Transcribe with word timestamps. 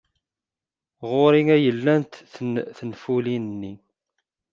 Ɣer-i 1.09 1.41
ay 1.55 1.65
llant 1.77 2.13
tenfulin-nni. 2.77 3.73